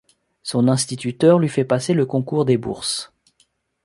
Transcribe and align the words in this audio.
Son 0.41 0.67
instituteur 0.67 1.37
lui 1.37 1.47
fait 1.47 1.63
passer 1.63 1.93
le 1.93 2.07
concours 2.07 2.43
des 2.43 2.57
bourses. 2.57 3.13